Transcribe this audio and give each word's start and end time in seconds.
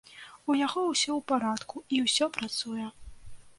У 0.51 0.55
яго 0.59 0.81
ўсё 0.85 1.11
ў 1.19 1.27
парадку, 1.33 1.75
і 1.97 2.01
ўсё 2.07 2.25
працуе. 2.41 2.91